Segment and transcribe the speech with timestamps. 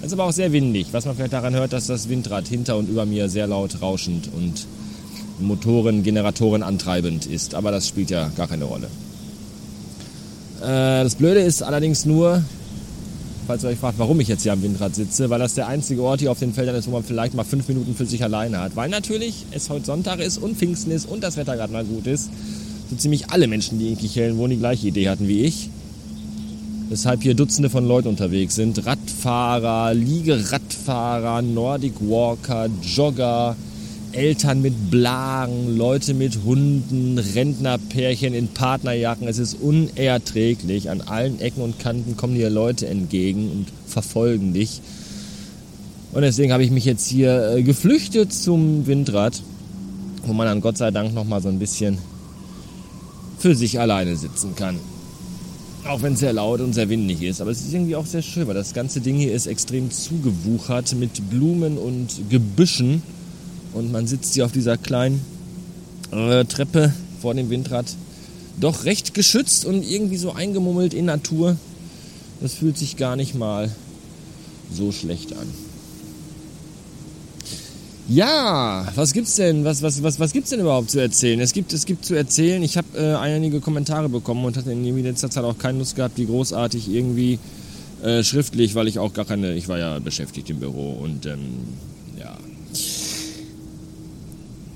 [0.00, 2.76] Es ist aber auch sehr windig, was man vielleicht daran hört, dass das Windrad hinter
[2.76, 4.66] und über mir sehr laut rauschend und
[5.40, 7.54] Motoren, Generatoren antreibend ist.
[7.54, 8.86] Aber das spielt ja gar keine Rolle.
[10.60, 12.42] Äh, das Blöde ist allerdings nur,
[13.48, 16.02] falls ihr euch fragt, warum ich jetzt hier am Windrad sitze, weil das der einzige
[16.02, 18.60] Ort hier auf den Feldern ist, wo man vielleicht mal fünf Minuten für sich alleine
[18.60, 18.76] hat.
[18.76, 22.06] Weil natürlich es heute Sonntag ist und Pfingsten ist und das Wetter gerade mal gut
[22.06, 22.28] ist.
[22.90, 25.70] So ziemlich alle Menschen, die in Kichellen wohnen, die gleiche Idee hatten wie ich.
[26.90, 28.84] Weshalb hier Dutzende von Leuten unterwegs sind.
[28.84, 33.56] Radfahrer, Liegeradfahrer, Nordic Walker, Jogger,
[34.18, 39.28] Eltern mit Blagen, Leute mit Hunden, Rentnerpärchen in Partnerjacken.
[39.28, 40.90] Es ist unerträglich.
[40.90, 44.80] An allen Ecken und Kanten kommen dir Leute entgegen und verfolgen dich.
[46.10, 49.40] Und deswegen habe ich mich jetzt hier äh, geflüchtet zum Windrad,
[50.26, 51.98] wo man dann Gott sei Dank nochmal so ein bisschen
[53.38, 54.80] für sich alleine sitzen kann.
[55.86, 57.40] Auch wenn es sehr laut und sehr windig ist.
[57.40, 60.96] Aber es ist irgendwie auch sehr schön, weil das ganze Ding hier ist extrem zugewuchert
[60.96, 63.00] mit Blumen und Gebüschen
[63.74, 65.20] und man sitzt hier auf dieser kleinen
[66.10, 67.86] äh, Treppe vor dem Windrad.
[68.60, 71.56] Doch recht geschützt und irgendwie so eingemummelt in Natur.
[72.40, 73.70] Das fühlt sich gar nicht mal
[74.72, 75.46] so schlecht an.
[78.08, 79.64] Ja, was gibt's denn?
[79.64, 81.40] Was, was, was, was gibt's denn überhaupt zu erzählen?
[81.40, 82.62] Es gibt, es gibt zu erzählen.
[82.62, 86.16] Ich habe äh, einige Kommentare bekommen und hatte in letzter Zeit auch keine Lust gehabt,
[86.16, 87.38] die großartig irgendwie
[88.02, 91.38] äh, schriftlich, weil ich auch gar keine, ich war ja beschäftigt im Büro und ähm,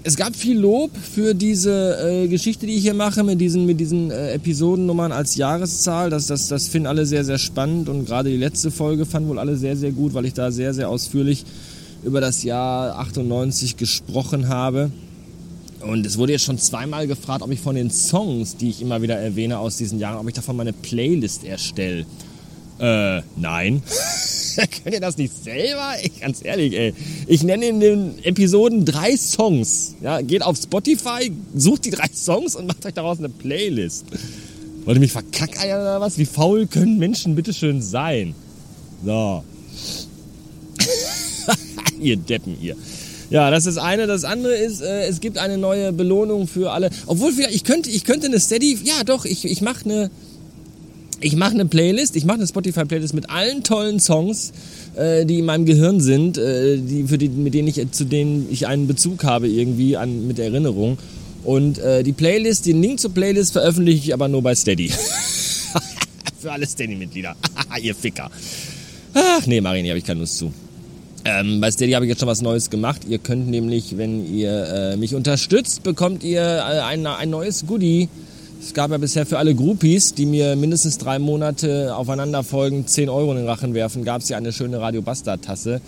[0.04, 3.78] es gab viel Lob für diese äh, Geschichte, die ich hier mache, mit diesen, mit
[3.78, 6.10] diesen äh, Episodennummern als Jahreszahl.
[6.10, 9.38] Das, das, das finden alle sehr, sehr spannend und gerade die letzte Folge fanden wohl
[9.38, 11.44] alle sehr, sehr gut, weil ich da sehr, sehr ausführlich
[12.04, 14.90] über das Jahr 98 gesprochen habe.
[15.80, 19.02] Und es wurde jetzt schon zweimal gefragt, ob ich von den Songs, die ich immer
[19.02, 22.06] wieder erwähne aus diesen Jahren, ob ich davon meine Playlist erstelle.
[22.78, 23.82] Äh, nein.
[24.82, 25.94] Könnt ihr das nicht selber?
[26.02, 26.94] Ich, ganz ehrlich, ey.
[27.26, 29.94] Ich nenne in den Episoden drei Songs.
[30.00, 34.06] Ja, geht auf Spotify, sucht die drei Songs und macht euch daraus eine Playlist.
[34.84, 36.18] Wollt ihr mich verkackeiern oder was?
[36.18, 38.34] Wie faul können Menschen bitteschön sein?
[39.04, 39.44] So.
[42.00, 42.76] ihr Deppen, ihr.
[43.30, 44.06] Ja, das ist eine.
[44.06, 46.90] Das andere ist, äh, es gibt eine neue Belohnung für alle.
[47.06, 50.10] Obwohl, ich könnte, ich könnte eine Steady, ja doch, ich, ich mache eine,
[51.22, 54.52] ich mache eine Playlist, ich mache eine Spotify-Playlist mit allen tollen Songs,
[54.96, 58.48] äh, die in meinem Gehirn sind, äh, die, für die, mit denen ich, zu denen
[58.50, 60.98] ich einen Bezug habe irgendwie an, mit Erinnerung.
[61.44, 64.90] Und äh, die Playlist, den Link zur Playlist veröffentliche ich aber nur bei Steady.
[66.40, 67.34] für alle Steady-Mitglieder.
[67.82, 68.30] Ihr Ficker.
[69.14, 70.52] Ach nee, Marini, habe ich keine Lust zu.
[71.24, 73.02] Ähm, bei Steady habe ich jetzt schon was Neues gemacht.
[73.08, 78.08] Ihr könnt nämlich, wenn ihr äh, mich unterstützt, bekommt ihr äh, ein, ein neues Goodie
[78.64, 83.08] es gab ja bisher für alle Groupies, die mir mindestens drei Monate aufeinander folgen, 10
[83.08, 85.80] Euro in den Rachen werfen, gab es ja eine schöne Radio Bastard Tasse,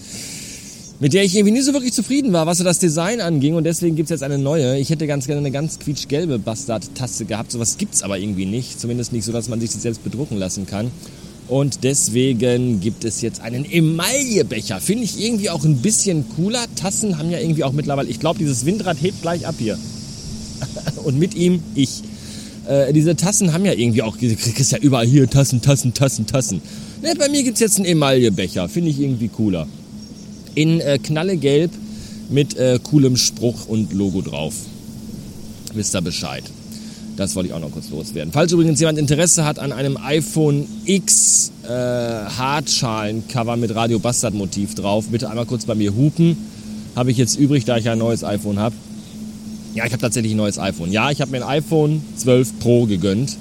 [0.99, 3.55] mit der ich irgendwie nie so wirklich zufrieden war, was so das Design anging.
[3.55, 4.76] Und deswegen gibt es jetzt eine neue.
[4.79, 7.53] Ich hätte ganz gerne eine ganz quietschgelbe Bastard-Tasse gehabt.
[7.53, 8.81] Sowas gibt es aber irgendwie nicht.
[8.81, 10.91] Zumindest nicht so, dass man sich das selbst bedrucken lassen kann.
[11.47, 14.81] Und deswegen gibt es jetzt einen Emaillebecher.
[14.81, 16.65] Finde ich irgendwie auch ein bisschen cooler.
[16.75, 19.79] Tassen haben ja irgendwie auch mittlerweile, ich glaube, dieses Windrad hebt gleich ab hier.
[21.05, 22.03] Und mit ihm ich.
[22.66, 26.26] Äh, diese Tassen haben ja irgendwie auch, du kriegst ja überall hier Tassen, Tassen, Tassen,
[26.26, 26.62] Tassen.
[27.02, 29.66] Ne, bei mir gibt es jetzt einen Emaillebecher, finde ich irgendwie cooler.
[30.55, 31.70] In äh, knallegelb
[32.31, 34.55] mit äh, coolem Spruch und Logo drauf.
[35.75, 36.44] Wisst ihr Bescheid.
[37.16, 38.32] Das wollte ich auch noch kurz loswerden.
[38.32, 44.75] Falls übrigens jemand Interesse hat an einem iPhone X äh, Hartschalen-Cover mit Radio Bastard Motiv
[44.75, 46.37] drauf, bitte einmal kurz bei mir hupen.
[46.96, 48.75] Habe ich jetzt übrig, da ich ein neues iPhone habe.
[49.75, 50.93] Ja, ich habe tatsächlich ein neues iPhone.
[50.93, 53.37] Ja, ich habe mir ein iPhone 12 Pro gegönnt.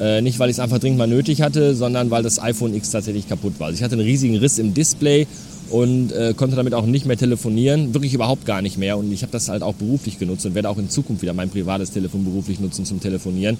[0.00, 2.90] Äh, nicht, weil ich es einfach dringend mal nötig hatte, sondern weil das iPhone X
[2.90, 3.68] tatsächlich kaputt war.
[3.68, 5.28] Also ich hatte einen riesigen Riss im Display
[5.70, 8.98] und äh, konnte damit auch nicht mehr telefonieren, wirklich überhaupt gar nicht mehr.
[8.98, 11.48] Und ich habe das halt auch beruflich genutzt und werde auch in Zukunft wieder mein
[11.48, 13.56] privates Telefon beruflich nutzen zum Telefonieren.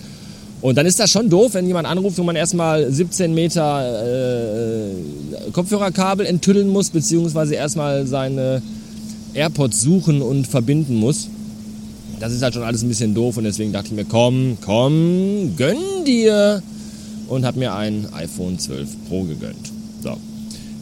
[0.60, 5.50] Und dann ist das schon doof, wenn jemand anruft und man erstmal 17 Meter äh,
[5.52, 8.62] Kopfhörerkabel enttüddeln muss, beziehungsweise erstmal seine
[9.34, 11.28] AirPods suchen und verbinden muss.
[12.22, 15.56] Das ist halt schon alles ein bisschen doof und deswegen dachte ich mir, komm, komm,
[15.56, 16.62] gönn dir.
[17.26, 19.72] Und habe mir ein iPhone 12 Pro gegönnt.
[20.04, 20.16] So,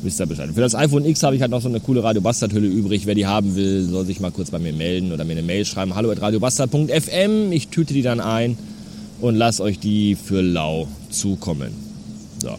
[0.02, 0.50] wisst ihr Bescheid.
[0.52, 3.06] Für das iPhone X habe ich halt noch so eine coole Radio Bastard Hülle übrig.
[3.06, 5.64] Wer die haben will, soll sich mal kurz bei mir melden oder mir eine Mail
[5.64, 5.94] schreiben.
[5.94, 7.52] Hallo at radiobastard.fm.
[7.52, 8.58] Ich tüte die dann ein
[9.22, 11.72] und lasse euch die für lau zukommen.
[12.42, 12.58] So.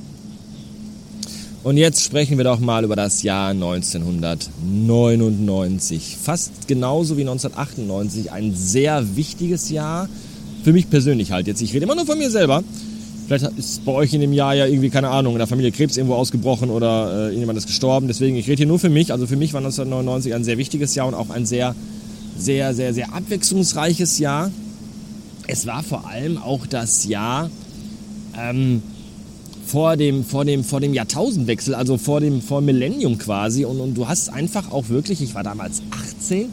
[1.64, 6.18] Und jetzt sprechen wir doch mal über das Jahr 1999.
[6.20, 8.32] Fast genauso wie 1998.
[8.32, 10.10] Ein sehr wichtiges Jahr.
[10.64, 11.62] Für mich persönlich halt jetzt.
[11.62, 12.64] Ich rede immer nur von mir selber.
[13.28, 15.98] Vielleicht ist bei euch in dem Jahr ja irgendwie, keine Ahnung, in der Familie Krebs
[15.98, 18.08] irgendwo ausgebrochen oder äh, irgendjemand ist gestorben.
[18.08, 19.12] Deswegen, ich rede hier nur für mich.
[19.12, 21.76] Also für mich war 1999 ein sehr wichtiges Jahr und auch ein sehr,
[22.38, 24.50] sehr, sehr, sehr abwechslungsreiches Jahr.
[25.46, 27.52] Es war vor allem auch das Jahr
[28.36, 28.82] ähm,
[29.66, 33.66] vor, dem, vor, dem, vor dem Jahrtausendwechsel, also vor dem vor Millennium quasi.
[33.66, 36.50] Und, und du hast einfach auch wirklich, ich war damals 18,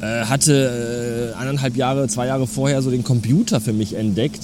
[0.00, 4.40] äh, hatte äh, eineinhalb Jahre, zwei Jahre vorher so den Computer für mich entdeckt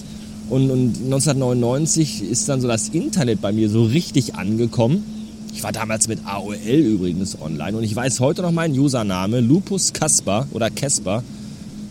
[0.50, 5.04] und, und 1999 ist dann so das Internet bei mir so richtig angekommen.
[5.52, 9.40] Ich war damals mit AOL übrigens online und ich weiß heute noch meinen Username.
[9.40, 11.22] Lupus Kasper oder Casper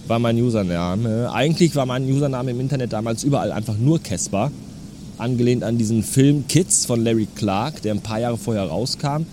[0.07, 1.31] war mein Username.
[1.31, 4.51] Eigentlich war mein Username im Internet damals überall einfach nur Casper.
[5.17, 9.25] Angelehnt an diesen Film Kids von Larry Clark, der ein paar Jahre vorher rauskam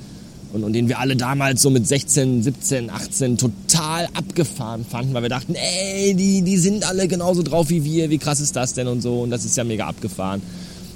[0.55, 5.23] und, und den wir alle damals so mit 16, 17, 18 total abgefahren fanden, weil
[5.23, 8.73] wir dachten, ey, die, die sind alle genauso drauf wie wir, wie krass ist das
[8.73, 10.41] denn und so und das ist ja mega abgefahren.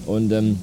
[0.06, 0.56] Und ähm,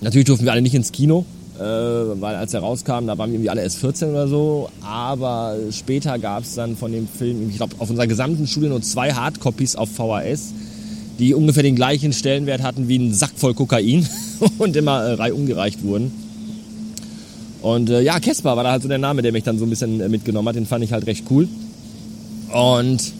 [0.00, 1.24] natürlich durften wir alle nicht ins Kino,
[1.58, 5.56] äh, weil als er rauskam, da waren wir irgendwie alle erst 14 oder so, aber
[5.70, 9.12] später gab es dann von dem Film, ich glaube, auf unserer gesamten Schule nur zwei
[9.12, 10.52] Hardcopies auf VHS,
[11.18, 14.06] die ungefähr den gleichen Stellenwert hatten wie ein Sack voll Kokain
[14.58, 16.12] und immer äh, reihum gereicht wurden.
[17.62, 19.70] Und äh, ja, Kesper war da halt so der Name, der mich dann so ein
[19.70, 20.56] bisschen äh, mitgenommen hat.
[20.56, 21.48] Den fand ich halt recht cool.
[22.52, 23.12] Und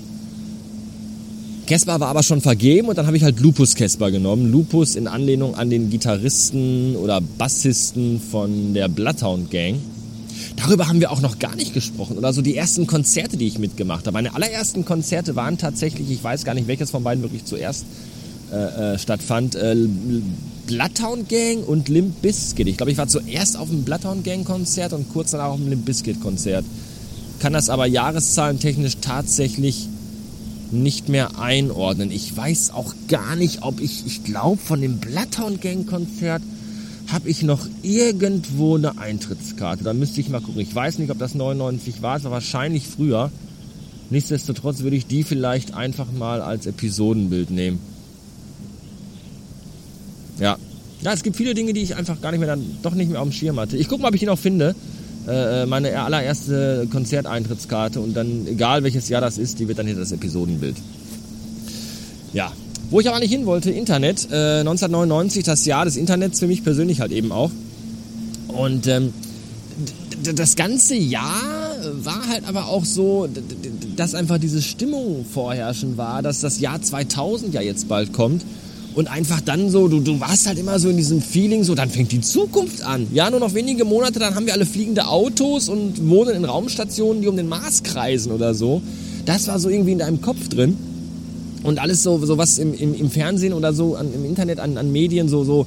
[1.67, 4.53] Kesper war aber schon vergeben und dann habe ich halt Lupus Kesper genommen.
[4.53, 9.81] Lupus in Anlehnung an den Gitarristen oder Bassisten von der Bloodhound Gang.
[10.57, 12.17] Darüber haben wir auch noch gar nicht gesprochen.
[12.17, 14.15] Oder so die ersten Konzerte, die ich mitgemacht habe.
[14.15, 17.85] Meine allerersten Konzerte waren tatsächlich, ich weiß gar nicht, welches von beiden wirklich zuerst
[18.53, 19.77] äh, äh, stattfand, äh,
[20.67, 22.67] Bloodhound Gang und Limp Bizkit.
[22.69, 25.69] Ich glaube, ich war zuerst auf dem Bloodhound Gang Konzert und kurz danach auf dem
[25.69, 26.65] Limp Bizkit Konzert.
[27.41, 29.89] Kann das aber jahreszahlentechnisch tatsächlich
[30.71, 32.11] nicht mehr einordnen.
[32.11, 36.43] Ich weiß auch gar nicht, ob ich, ich glaube, von dem Bloodhound Gang Konzert
[37.13, 39.85] habe ich noch irgendwo eine Eintrittskarte.
[39.85, 40.61] Da müsste ich mal gucken.
[40.61, 43.31] Ich weiß nicht, ob das 99 war, es war wahrscheinlich früher.
[44.11, 47.79] Nichtsdestotrotz würde ich die vielleicht einfach mal als Episodenbild nehmen.
[50.39, 50.57] Ja.
[51.03, 53.21] Ja, es gibt viele Dinge, die ich einfach gar nicht mehr dann doch nicht mehr
[53.21, 53.77] auf dem Schirm hatte.
[53.77, 54.75] Ich gucke mal, ob ich ihn noch finde.
[55.27, 59.87] Äh, äh, meine allererste Konzerteintrittskarte und dann, egal welches Jahr das ist, die wird dann
[59.87, 60.77] hier das Episodenbild.
[62.33, 62.53] Ja.
[62.91, 64.29] Wo ich aber nicht hin wollte, Internet.
[64.31, 67.51] Äh, 1999, das Jahr des Internets für mich persönlich halt eben auch.
[68.49, 69.13] Und ähm,
[70.35, 71.43] das ganze Jahr
[72.03, 73.29] war halt aber auch so,
[73.97, 78.45] dass einfach diese Stimmung vorherrschend war, dass das Jahr 2000 ja jetzt bald kommt
[78.95, 81.91] und einfach dann so, du, du warst halt immer so in diesem Feeling, so dann
[81.91, 83.07] fängt die Zukunft an.
[83.13, 87.21] Ja, nur noch wenige Monate, dann haben wir alle fliegende Autos und wohnen in Raumstationen,
[87.21, 88.81] die um den Mars kreisen oder so.
[89.27, 90.79] Das war so irgendwie in deinem Kopf drin.
[91.67, 94.79] Und alles so, so was im, im, im Fernsehen oder so, an, im Internet, an,
[94.79, 95.67] an Medien, so, so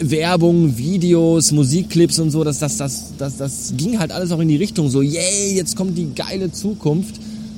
[0.00, 4.48] Werbung, Videos, Musikclips und so, das, das, das, das, das ging halt alles auch in
[4.48, 7.16] die Richtung, so, yay, jetzt kommt die geile Zukunft.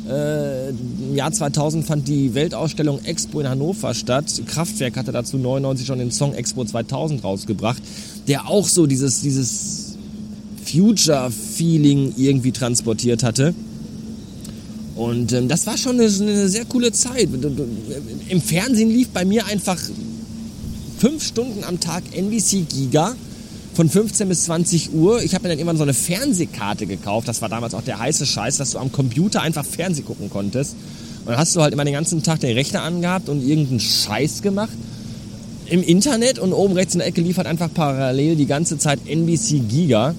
[0.08, 4.26] Äh, Im Jahr 2000 fand die Weltausstellung Expo in Hannover statt.
[4.46, 7.82] Kraftwerk hatte dazu 99 schon den Song Expo 2000 rausgebracht,
[8.28, 9.96] der auch so dieses, dieses
[10.64, 13.54] Future-Feeling irgendwie transportiert hatte.
[14.96, 17.28] Und ähm, das war schon eine, eine, sehr coole Zeit.
[18.28, 19.78] Im Fernsehen lief bei mir einfach
[20.98, 23.14] fünf Stunden am Tag NBC Giga
[23.74, 25.22] von 15 bis 20 Uhr.
[25.22, 27.28] Ich habe mir dann irgendwann so eine Fernsehkarte gekauft.
[27.28, 30.74] Das war damals auch der heiße Scheiß, dass du am Computer einfach Fernseh gucken konntest.
[31.20, 34.40] Und dann hast du halt immer den ganzen Tag den Rechner angehabt und irgendeinen Scheiß
[34.40, 34.72] gemacht
[35.68, 39.00] im Internet und oben rechts in der Ecke lief halt einfach parallel die ganze Zeit
[39.06, 40.14] NBC Giga.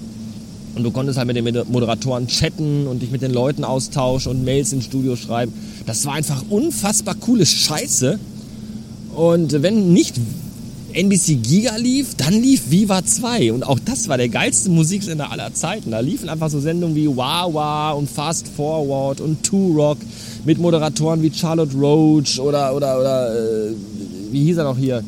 [0.74, 4.44] Und du konntest halt mit den Moderatoren chatten und dich mit den Leuten austauschen und
[4.44, 5.52] Mails ins Studio schreiben.
[5.86, 8.18] Das war einfach unfassbar coole Scheiße.
[9.14, 10.14] Und wenn nicht
[10.92, 13.52] NBC Giga lief, dann lief Viva 2.
[13.52, 15.90] Und auch das war der geilste Musiksender aller Zeiten.
[15.90, 19.98] Da liefen einfach so Sendungen wie Wawa und Fast Forward und Two Rock
[20.44, 23.72] mit Moderatoren wie Charlotte Roach oder, oder, oder, äh,
[24.30, 25.02] wie hieß er noch hier?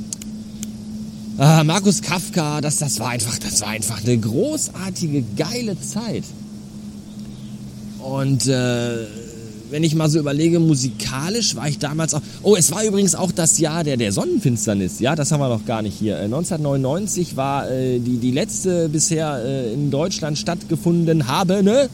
[1.43, 6.25] Ah, Markus Kafka, das, das, war einfach, das war einfach eine großartige, geile Zeit.
[7.99, 9.07] Und äh,
[9.71, 12.21] wenn ich mal so überlege, musikalisch war ich damals auch.
[12.43, 15.01] Oh, es war übrigens auch das Jahr der, der Sonnenfinsternis.
[15.01, 16.19] Ja, das haben wir noch gar nicht hier.
[16.19, 21.89] 1999 äh, war äh, die, die letzte bisher äh, in Deutschland stattgefunden habende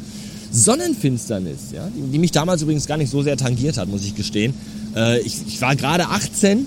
[0.51, 1.71] Sonnenfinsternis.
[1.73, 4.55] Ja, die, die, mich damals übrigens gar nicht so sehr tangiert hat, muss ich gestehen.
[4.97, 6.67] Äh, ich, ich war gerade 18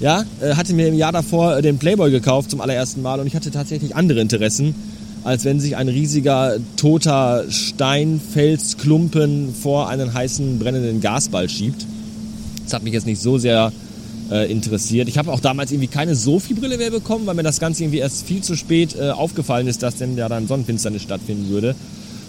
[0.00, 3.26] ja, äh, hatte mir im Jahr davor äh, den Playboy gekauft zum allerersten Mal und
[3.26, 4.74] ich hatte tatsächlich andere Interessen,
[5.22, 11.86] als wenn sich ein riesiger toter Steinfelsklumpen vor einen heißen brennenden Gasball schiebt.
[12.64, 13.72] Das hat mich jetzt nicht so sehr
[14.30, 15.08] äh, interessiert.
[15.08, 18.26] Ich habe auch damals irgendwie keine Sophie-Brille mehr bekommen, weil mir das Ganze irgendwie erst
[18.26, 21.74] viel zu spät äh, aufgefallen ist, dass denn ja dann Sonnenfinsternis stattfinden würde.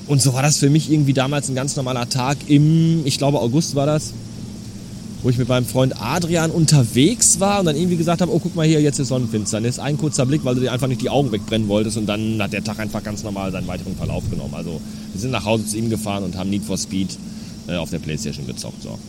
[0.07, 3.39] Und so war das für mich irgendwie damals ein ganz normaler Tag im, ich glaube
[3.39, 4.13] August war das,
[5.25, 8.53] wo ich mit meinem Freund Adrian unterwegs war und dann irgendwie gesagt habe, oh guck
[8.53, 9.79] mal hier, jetzt ist Sonnenfinsternis.
[9.79, 12.53] Ein kurzer Blick, weil du dir einfach nicht die Augen wegbrennen wolltest und dann hat
[12.53, 14.53] der Tag einfach ganz normal seinen weiteren Verlauf genommen.
[14.53, 14.79] Also
[15.13, 17.17] wir sind nach Hause zu ihm gefahren und haben Need for Speed
[17.67, 18.83] äh, auf der Playstation gezockt.
[18.83, 18.99] So.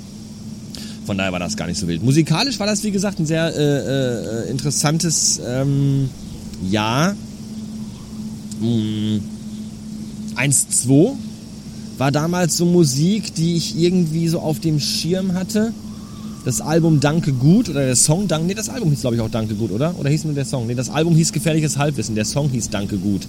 [1.04, 2.02] Von daher war das gar nicht so wild.
[2.02, 6.08] Musikalisch war das, wie gesagt, ein sehr äh, äh, interessantes ähm,
[6.66, 7.14] Jahr.
[8.62, 9.20] Hm.
[10.34, 11.12] 1-2
[11.98, 15.74] war damals so Musik, die ich irgendwie so auf dem Schirm hatte
[16.46, 19.28] das Album Danke Gut oder der Song Danke, nee, das Album hieß glaube ich auch
[19.28, 19.98] Danke Gut, oder?
[19.98, 20.68] Oder hieß nur der Song?
[20.68, 23.22] Nee, das Album hieß Gefährliches Halbwissen, der Song hieß Danke Gut,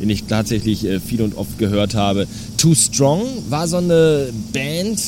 [0.00, 2.26] den ich tatsächlich äh, viel und oft gehört habe.
[2.56, 5.00] Too Strong war so eine Band,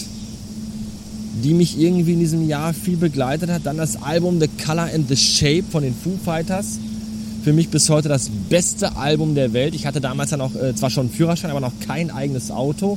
[1.42, 3.62] die mich irgendwie in diesem Jahr viel begleitet hat.
[3.66, 6.78] Dann das Album The Color and the Shape von den Foo Fighters.
[7.42, 9.74] Für mich bis heute das beste Album der Welt.
[9.74, 12.96] Ich hatte damals ja noch äh, zwar schon einen Führerschein, aber noch kein eigenes Auto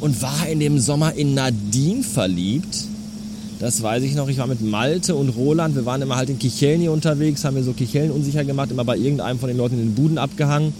[0.00, 2.88] und war in dem Sommer in Nadine verliebt
[3.58, 4.28] das weiß ich noch.
[4.28, 5.74] Ich war mit Malte und Roland.
[5.74, 8.96] Wir waren immer halt in Kichelni unterwegs, haben mir so Kichellen unsicher gemacht, immer bei
[8.96, 10.72] irgendeinem von den Leuten in den Buden abgehangen,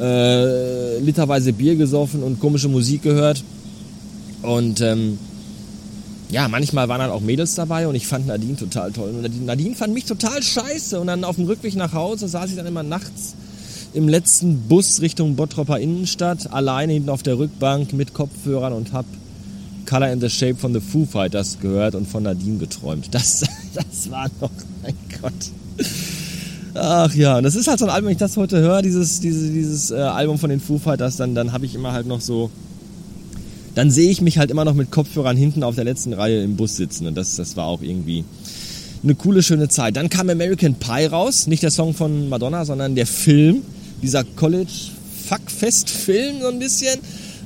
[0.00, 3.44] äh, literweise Bier gesoffen und komische Musik gehört.
[4.42, 5.18] Und ähm,
[6.30, 9.10] ja, manchmal waren halt auch Mädels dabei und ich fand Nadine total toll.
[9.10, 10.98] Und Nadine fand mich total scheiße.
[10.98, 13.34] Und dann auf dem Rückweg nach Hause saß ich dann immer nachts
[13.94, 19.04] im letzten Bus Richtung Bottropper Innenstadt, alleine hinten auf der Rückbank mit Kopfhörern und hab
[19.92, 23.08] Color in the Shape von The Foo Fighters gehört und von Nadine geträumt.
[23.10, 23.44] Das,
[23.74, 24.50] das war noch,
[24.82, 25.34] mein Gott.
[26.72, 29.20] Ach ja, und das ist halt so ein Album, wenn ich das heute höre, dieses,
[29.20, 32.22] dieses, dieses äh, Album von den Foo Fighters, dann, dann habe ich immer halt noch
[32.22, 32.50] so,
[33.74, 36.56] dann sehe ich mich halt immer noch mit Kopfhörern hinten auf der letzten Reihe im
[36.56, 38.24] Bus sitzen und das, das war auch irgendwie
[39.02, 39.96] eine coole, schöne Zeit.
[39.96, 43.60] Dann kam American Pie raus, nicht der Song von Madonna, sondern der Film,
[44.00, 46.98] dieser College-Fuckfest-Film so ein bisschen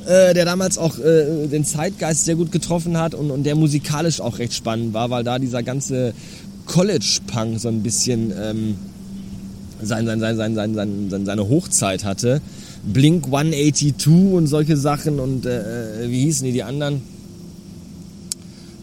[0.06, 4.20] äh, der damals auch äh, den Zeitgeist sehr gut getroffen hat und, und der musikalisch
[4.20, 6.14] auch recht spannend war, weil da dieser ganze
[6.66, 8.76] College-Punk so ein bisschen ähm,
[9.82, 10.74] sein, sein, sein, sein, sein,
[11.10, 12.40] sein, seine Hochzeit hatte.
[12.84, 17.02] Blink 182 und solche Sachen und äh, äh, wie hießen die, die anderen?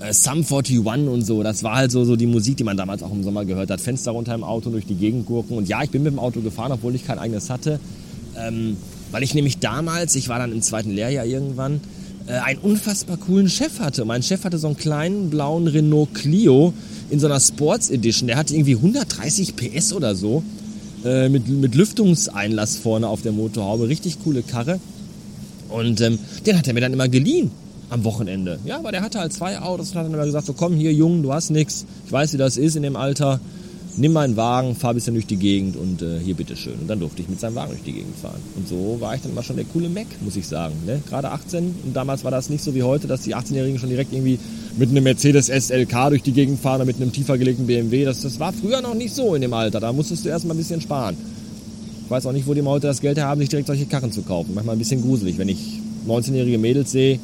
[0.01, 1.41] Äh, Sum 41 und so.
[1.41, 3.79] Das war halt so, so die Musik, die man damals auch im Sommer gehört hat.
[3.79, 5.57] Fenster runter im Auto, durch die Gegend gurken.
[5.57, 7.79] Und ja, ich bin mit dem Auto gefahren, obwohl ich kein eigenes hatte.
[8.37, 8.75] Ähm,
[9.13, 11.79] weil ich nämlich damals, ich war dann im zweiten Lehrjahr irgendwann,
[12.25, 14.05] äh, einen unfassbar coolen Chef hatte.
[14.05, 16.73] Mein Chef hatte so einen kleinen blauen Renault Clio
[17.11, 18.27] in so einer Sports Edition.
[18.27, 20.43] Der hatte irgendwie 130 PS oder so.
[21.05, 23.87] Äh, mit, mit Lüftungseinlass vorne auf der Motorhaube.
[23.87, 24.79] Richtig coole Karre.
[25.69, 27.51] Und ähm, den hat er mir dann immer geliehen
[27.91, 28.57] am Wochenende.
[28.65, 30.91] Ja, aber der hatte halt zwei Autos und hat dann immer gesagt, so komm hier
[30.91, 31.85] Jungen, du hast nichts.
[32.07, 33.39] Ich weiß, wie das ist in dem Alter
[33.97, 36.73] nimm meinen Wagen, fahr ein bisschen durch die Gegend und äh, hier bitteschön.
[36.81, 38.39] Und dann durfte ich mit seinem Wagen durch die Gegend fahren.
[38.55, 40.75] Und so war ich dann mal schon der coole Mac, muss ich sagen.
[40.85, 41.01] Ne?
[41.07, 44.13] Gerade 18 und damals war das nicht so wie heute, dass die 18-Jährigen schon direkt
[44.13, 44.39] irgendwie
[44.77, 48.05] mit einem Mercedes SLK durch die Gegend fahren oder mit einem tiefer gelegten BMW.
[48.05, 49.79] Das, das war früher noch nicht so in dem Alter.
[49.79, 51.15] Da musstest du erstmal ein bisschen sparen.
[52.03, 54.11] Ich weiß auch nicht, wo die mal heute das Geld haben, sich direkt solche Karren
[54.11, 54.53] zu kaufen.
[54.53, 57.19] Manchmal ein bisschen gruselig, wenn ich 19-jährige Mädels sehe,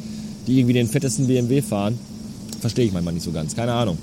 [0.47, 1.97] die irgendwie den fettesten BMW fahren.
[2.61, 3.97] Verstehe ich manchmal nicht so ganz, keine Ahnung.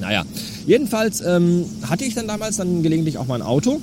[0.00, 0.24] Naja,
[0.66, 3.80] jedenfalls ähm, hatte ich dann damals dann gelegentlich auch mal ein Auto.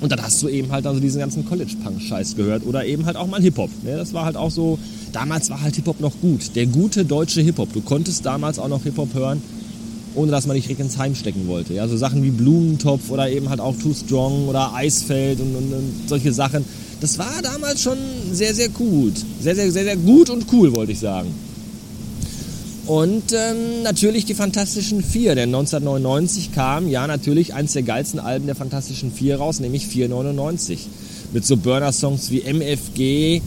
[0.00, 3.26] Und dann hast du eben halt also diesen ganzen College-Punk-Scheiß gehört oder eben halt auch
[3.26, 3.70] mal Hip-Hop.
[3.82, 3.96] Ne?
[3.96, 4.78] Das war halt auch so,
[5.12, 6.54] damals war halt Hip-Hop noch gut.
[6.54, 7.72] Der gute deutsche Hip-Hop.
[7.72, 9.40] Du konntest damals auch noch Hip-Hop hören,
[10.14, 11.72] ohne dass man dich direkt ins Heim stecken wollte.
[11.72, 11.88] Ja?
[11.88, 16.08] So Sachen wie Blumentopf oder eben halt auch Too Strong oder Eisfeld und, und, und
[16.08, 16.64] solche Sachen.
[17.00, 17.98] Das war damals schon
[18.32, 19.14] sehr, sehr gut.
[19.40, 21.28] Sehr, sehr, sehr, sehr gut und cool, wollte ich sagen.
[22.86, 28.46] Und ähm, natürlich die Fantastischen Vier, denn 1999 kam ja natürlich eins der geilsten Alben
[28.46, 30.86] der Fantastischen Vier raus, nämlich 499.
[31.32, 33.42] Mit so Burner-Songs wie MFG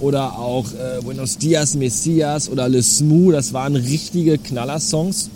[0.00, 5.30] oder auch äh, Buenos Dias Messias oder Le Smooth, das waren richtige Knaller-Songs.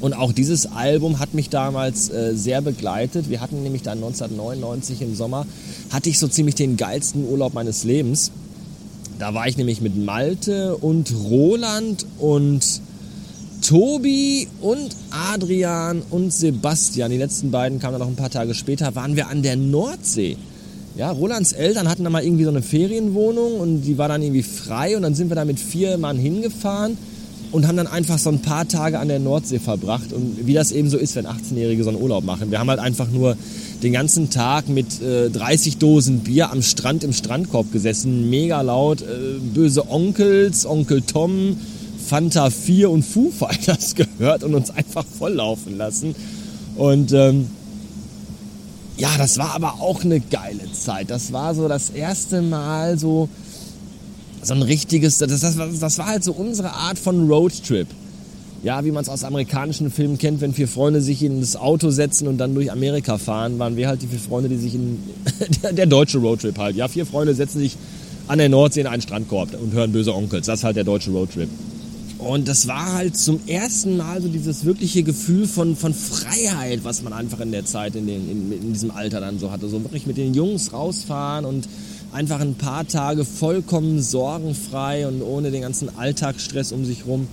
[0.00, 3.28] Und auch dieses Album hat mich damals äh, sehr begleitet.
[3.28, 5.46] Wir hatten nämlich dann 1999 im Sommer,
[5.90, 8.32] hatte ich so ziemlich den geilsten Urlaub meines Lebens.
[9.22, 12.80] Da war ich nämlich mit Malte und Roland und
[13.64, 18.96] Tobi und Adrian und Sebastian, die letzten beiden kamen dann noch ein paar Tage später,
[18.96, 20.36] waren wir an der Nordsee.
[20.96, 24.42] Ja, Rolands Eltern hatten da mal irgendwie so eine Ferienwohnung und die war dann irgendwie
[24.42, 26.98] frei und dann sind wir da mit vier Mann hingefahren
[27.52, 30.72] und haben dann einfach so ein paar Tage an der Nordsee verbracht und wie das
[30.72, 32.50] eben so ist, wenn 18-Jährige so einen Urlaub machen.
[32.50, 33.36] Wir haben halt einfach nur
[33.82, 39.02] den ganzen Tag mit äh, 30 Dosen Bier am Strand im Strandkorb gesessen, mega laut,
[39.02, 41.58] äh, böse Onkels, Onkel Tom,
[42.06, 46.14] Fanta 4 und Foo Fighters gehört und uns einfach volllaufen lassen.
[46.76, 47.48] Und ähm,
[48.96, 51.10] ja, das war aber auch eine geile Zeit.
[51.10, 53.28] Das war so das erste Mal so,
[54.42, 57.88] so ein richtiges, das, das, das war halt so unsere Art von Roadtrip
[58.62, 61.90] ja, wie man es aus amerikanischen Filmen kennt, wenn vier Freunde sich in das Auto
[61.90, 64.98] setzen und dann durch Amerika fahren, waren wir halt die vier Freunde, die sich in
[65.62, 66.76] der, der deutsche Roadtrip halt.
[66.76, 67.76] Ja, vier Freunde setzen sich
[68.28, 70.46] an der Nordsee in einen Strandkorb und hören böse Onkels.
[70.46, 71.48] Das ist halt der deutsche Roadtrip.
[72.18, 77.02] Und das war halt zum ersten Mal so dieses wirkliche Gefühl von, von Freiheit, was
[77.02, 79.68] man einfach in der Zeit, in, den, in, in diesem Alter dann so hatte.
[79.68, 81.66] So wirklich mit den Jungs rausfahren und
[82.12, 87.26] einfach ein paar Tage vollkommen sorgenfrei und ohne den ganzen Alltagsstress um sich rum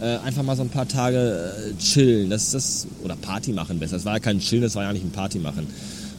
[0.00, 2.30] äh, einfach mal so ein paar Tage äh, chillen.
[2.30, 3.96] Das, das, oder Party machen besser.
[3.96, 5.66] Das war ja kein Chillen, das war ja nicht ein Party machen.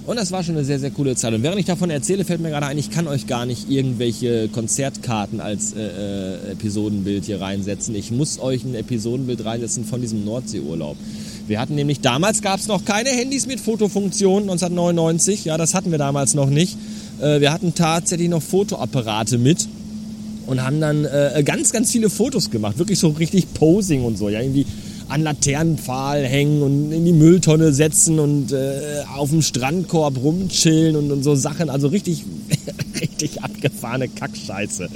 [0.06, 1.34] Und das war schon eine sehr, sehr coole Zeit.
[1.34, 4.50] Und während ich davon erzähle, fällt mir gerade ein, ich kann euch gar nicht irgendwelche
[4.50, 7.96] Konzertkarten als äh, äh, Episodenbild hier reinsetzen.
[7.96, 10.96] Ich muss euch ein Episodenbild reinsetzen von diesem Nordseeurlaub.
[11.48, 15.46] Wir hatten nämlich, damals gab es noch keine Handys mit Fotofunktion, 1999.
[15.46, 16.78] Ja, das hatten wir damals noch nicht.
[17.22, 19.68] Äh, wir hatten tatsächlich noch Fotoapparate mit
[20.48, 22.78] und haben dann äh, ganz, ganz viele Fotos gemacht.
[22.78, 24.30] Wirklich so richtig Posing und so.
[24.30, 24.66] Ja, irgendwie
[25.08, 31.12] an Laternenpfahl hängen und in die Mülltonne setzen und äh, auf dem Strandkorb rumchillen und,
[31.12, 31.70] und so Sachen.
[31.70, 32.24] Also richtig,
[33.02, 34.90] richtig abgefahrene Kackscheiße.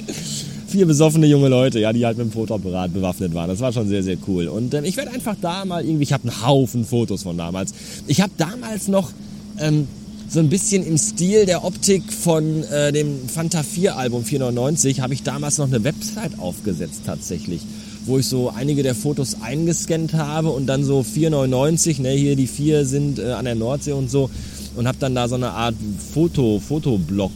[0.68, 3.50] Vier besoffene junge Leute, ja, die halt mit dem Fotoapparat bewaffnet waren.
[3.50, 4.48] Das war schon sehr, sehr cool.
[4.48, 7.74] Und ähm, ich werde einfach da mal irgendwie, ich habe einen Haufen Fotos von damals.
[8.08, 9.12] Ich habe damals noch
[9.60, 9.88] ähm,
[10.30, 15.14] so ein bisschen im Stil der Optik von äh, dem Fanta 4 Album 499 habe
[15.16, 17.62] ich damals noch eine Website aufgesetzt tatsächlich,
[18.06, 22.46] wo ich so einige der Fotos eingescannt habe und dann so 499, ne, hier die
[22.46, 24.30] vier sind äh, an der Nordsee und so
[24.76, 25.76] und habe dann da so eine Art
[26.14, 27.32] Foto Fotoblog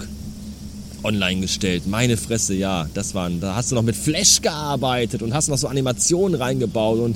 [1.04, 1.88] online gestellt.
[1.88, 5.58] Meine Fresse, ja, das waren, da hast du noch mit Flash gearbeitet und hast noch
[5.58, 7.16] so Animationen reingebaut und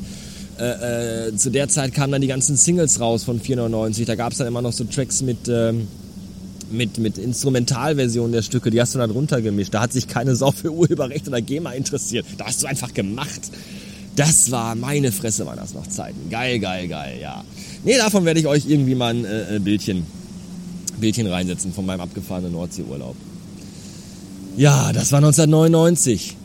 [0.60, 4.06] äh, äh, zu der Zeit kamen dann die ganzen Singles raus von 499.
[4.06, 5.88] Da gab es dann immer noch so Tracks mit, ähm,
[6.72, 9.74] mit, mit Instrumentalversionen der Stücke, die hast du dann runtergemischt.
[9.74, 12.26] Da hat sich keine Sau für Urheberrecht oder GEMA interessiert.
[12.38, 13.42] Da hast du einfach gemacht.
[14.16, 16.30] Das war meine Fresse, waren das noch Zeiten.
[16.32, 17.44] Geil, geil, geil, ja.
[17.84, 20.06] Nee, davon werde ich euch irgendwie mal ein äh, äh Bildchen,
[21.00, 23.16] Bildchen reinsetzen von meinem abgefahrenen Nordseeurlaub.
[24.58, 26.36] Ja, das war 1999.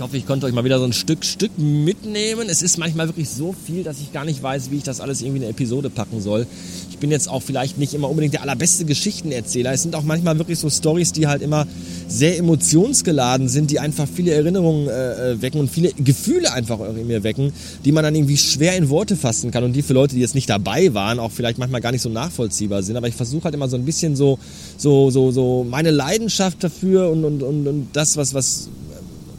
[0.00, 2.48] Ich hoffe, ich konnte euch mal wieder so ein Stück Stück mitnehmen.
[2.48, 5.20] Es ist manchmal wirklich so viel, dass ich gar nicht weiß, wie ich das alles
[5.20, 6.46] irgendwie in eine Episode packen soll.
[6.88, 9.74] Ich bin jetzt auch vielleicht nicht immer unbedingt der allerbeste Geschichtenerzähler.
[9.74, 11.66] Es sind auch manchmal wirklich so Stories, die halt immer
[12.08, 17.06] sehr emotionsgeladen sind, die einfach viele Erinnerungen äh, äh, wecken und viele Gefühle einfach in
[17.06, 17.52] mir wecken,
[17.84, 20.34] die man dann irgendwie schwer in Worte fassen kann und die für Leute, die jetzt
[20.34, 22.96] nicht dabei waren, auch vielleicht manchmal gar nicht so nachvollziehbar sind.
[22.96, 24.38] Aber ich versuche halt immer so ein bisschen so,
[24.78, 28.70] so, so, so meine Leidenschaft dafür und, und, und, und das, was, was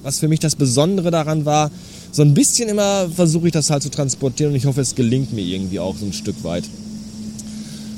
[0.04, 1.72] was für mich das Besondere daran war,
[2.12, 5.34] so ein bisschen immer versuche ich das halt zu transportieren und ich hoffe, es gelingt
[5.34, 6.64] mir irgendwie auch so ein Stück weit.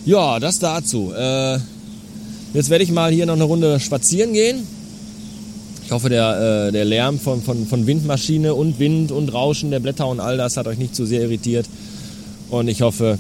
[0.05, 1.13] Ja, das dazu.
[1.17, 1.57] Äh,
[2.53, 4.67] jetzt werde ich mal hier noch eine Runde spazieren gehen.
[5.85, 9.79] Ich hoffe, der, äh, der Lärm von, von, von Windmaschine und Wind und Rauschen der
[9.79, 11.65] Blätter und all das hat euch nicht zu sehr irritiert.
[12.49, 13.17] Und ich hoffe,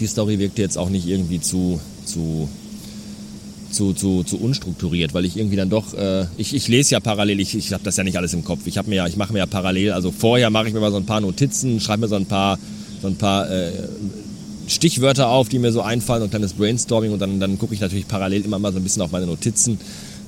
[0.00, 2.48] die Story wirkt jetzt auch nicht irgendwie zu, zu
[3.72, 7.40] zu, zu, zu unstrukturiert, weil ich irgendwie dann doch, äh, ich, ich lese ja parallel,
[7.40, 8.66] ich, ich habe das ja nicht alles im Kopf.
[8.66, 10.90] Ich habe mir ja, ich mache mir ja parallel, also vorher mache ich mir mal
[10.90, 12.58] so ein paar Notizen, schreibe mir so ein paar,
[13.00, 13.72] so ein paar äh,
[14.68, 17.80] Stichwörter auf, die mir so einfallen, so ein kleines Brainstorming und dann, dann gucke ich
[17.80, 19.78] natürlich parallel immer mal so ein bisschen auf meine Notizen,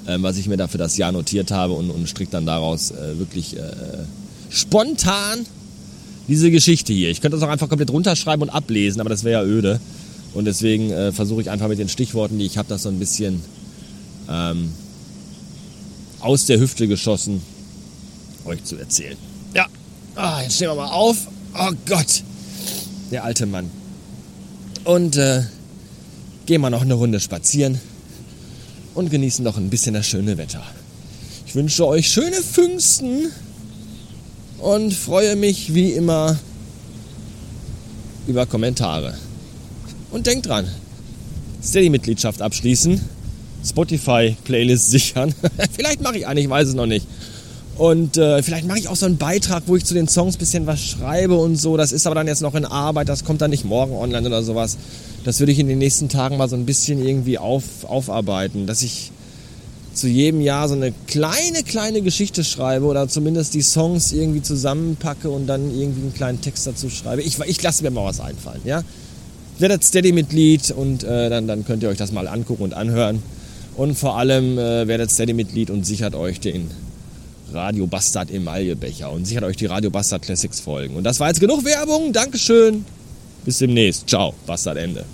[0.07, 2.91] äh, was ich mir da für das Jahr notiert habe und, und strick dann daraus
[2.91, 3.61] äh, wirklich äh,
[4.51, 5.47] spontan
[6.29, 7.11] diese Geschichte hier.
[7.11, 9.81] Ich könnte das auch einfach komplett runterschreiben und ablesen, aber das wäre ja öde.
[10.35, 12.99] Und deswegen äh, versuche ich einfach mit den Stichworten, die ich habe, das so ein
[12.99, 13.41] bisschen
[14.29, 14.73] ähm,
[16.21, 17.41] aus der Hüfte geschossen
[18.45, 19.17] euch zu erzählen.
[19.55, 19.67] Ja,
[20.17, 21.29] ah, jetzt stehen wir mal auf.
[21.57, 22.23] Oh Gott,
[23.11, 23.71] der alte Mann.
[24.85, 25.43] Und äh,
[26.47, 27.81] gehen wir noch eine Runde spazieren
[28.95, 30.63] und genießen noch ein bisschen das schöne Wetter.
[31.47, 33.31] Ich wünsche euch schöne Pfingsten
[34.59, 36.37] und freue mich wie immer
[38.27, 39.17] über Kommentare.
[40.15, 40.69] Und denkt dran,
[41.61, 43.01] Steady-Mitgliedschaft abschließen,
[43.67, 45.35] Spotify-Playlist sichern.
[45.73, 47.05] vielleicht mache ich eine, ich weiß es noch nicht.
[47.77, 50.39] Und äh, vielleicht mache ich auch so einen Beitrag, wo ich zu den Songs ein
[50.39, 51.77] bisschen was schreibe und so.
[51.77, 54.45] Das ist aber dann jetzt noch in Arbeit, das kommt dann nicht morgen online oder
[54.45, 54.77] sowas.
[55.25, 58.83] Das würde ich in den nächsten Tagen mal so ein bisschen irgendwie auf, aufarbeiten, dass
[58.83, 59.11] ich
[59.95, 65.29] zu jedem Jahr so eine kleine, kleine Geschichte schreibe oder zumindest die Songs irgendwie zusammenpacke
[65.29, 67.23] und dann irgendwie einen kleinen Text dazu schreibe.
[67.23, 68.85] Ich, ich lasse mir mal was einfallen, ja.
[69.59, 73.23] Werdet Steady-Mitglied und äh, dann, dann könnt ihr euch das mal angucken und anhören.
[73.77, 76.71] Und vor allem äh, werdet Steady-Mitglied und sichert euch den
[77.53, 80.97] Radio Bastard Emaillebecher und sichert euch die Radio Bastard Classics Folgen.
[80.97, 82.13] Und das war jetzt genug Werbung.
[82.13, 82.85] Dankeschön.
[83.45, 84.09] Bis demnächst.
[84.09, 84.35] Ciao.
[84.47, 85.05] Bastard Ende.